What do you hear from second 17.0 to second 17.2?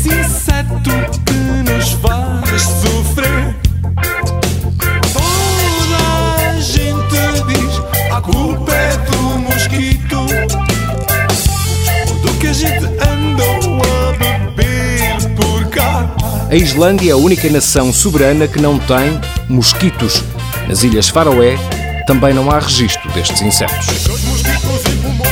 é a